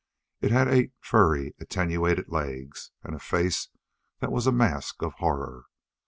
[0.41, 3.69] It had eight furry, attenuated legs and a face
[4.19, 5.65] that was a mask of horror.